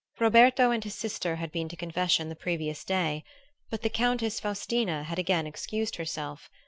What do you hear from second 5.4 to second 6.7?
excused herself.